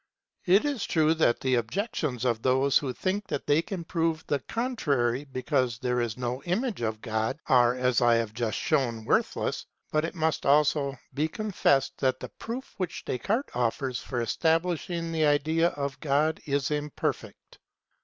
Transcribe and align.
It 0.47 0.65
is 0.65 0.85
true 0.85 1.13
that 1.13 1.41
the 1.41 1.53
objections 1.53 2.25
of 2.25 2.41
those 2.41 2.79
who 2.79 2.91
think 2.91 3.27
that 3.27 3.45
they 3.45 3.61
can 3.61 3.83
prove 3.83 4.25
the 4.25 4.39
contrary 4.39 5.25
because 5.25 5.77
there 5.77 6.01
is 6.01 6.17
no 6.17 6.41
image 6.41 6.81
of 6.81 7.01
God 7.03 7.37
are 7.45 7.75
as 7.75 8.01
I 8.01 8.15
have 8.15 8.33
just 8.33 8.57
shown 8.57 9.05
worthless; 9.05 9.67
but 9.91 10.03
it 10.03 10.15
must 10.15 10.43
also 10.43 10.97
be 11.13 11.27
con 11.27 11.51
fessed 11.51 11.97
that 11.99 12.19
the 12.19 12.29
proof 12.29 12.73
which 12.77 13.05
Descartes 13.05 13.53
offers 13.55 13.99
for 13.99 14.21
establishing 14.21 15.11
the 15.11 15.27
idea 15.27 15.67
of 15.67 15.99
God 15.99 16.41
is 16.47 16.71
imperfect. 16.71 17.59